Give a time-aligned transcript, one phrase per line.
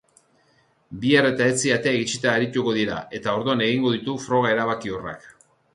[1.03, 5.35] Bihar eta etzi ateak itxita arituko dira eta orduan egingo ditu froga erabakiorrak.